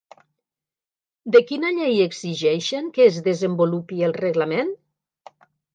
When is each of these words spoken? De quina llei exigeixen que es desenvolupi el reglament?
De 1.35 1.41
quina 1.51 1.71
llei 1.81 2.01
exigeixen 2.07 2.91
que 2.97 3.07
es 3.11 3.23
desenvolupi 3.31 4.05
el 4.11 4.21
reglament? 4.23 4.79